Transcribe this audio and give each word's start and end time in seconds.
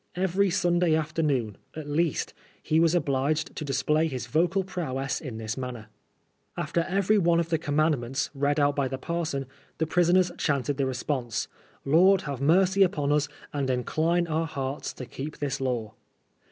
Every 0.15 0.49
Sunday 0.49 0.95
afternoon, 0.95 1.59
at 1.75 1.87
least, 1.87 2.33
he 2.63 2.79
was 2.79 2.95
obligeid 2.95 3.53
to 3.53 3.63
display 3.63 4.07
his 4.07 4.25
vocal 4.25 4.63
prowess 4.63 5.21
in 5.21 5.37
this 5.37 5.57
manner. 5.57 5.89
After 6.57 6.81
everyone 6.89 7.39
of 7.39 7.49
the 7.49 7.59
commandments 7.59 8.31
read 8.33 8.59
out 8.59 8.75
by 8.75 8.87
the 8.87 8.97
parson 8.97 9.45
the 9.77 9.85
prisoners 9.85 10.31
ohanted 10.31 10.81
ihe 10.81 10.87
response, 10.87 11.47
^* 11.87 11.93
Lord 11.93 12.21
have 12.21 12.41
mercy 12.41 12.81
upon 12.81 13.11
us, 13.11 13.27
and 13.53 13.69
incline 13.69 14.25
our 14.25 14.47
hearts 14.47 14.91
to 14.93 15.05
keep 15.05 15.37
this 15.37 15.61
law.'' 15.61 15.93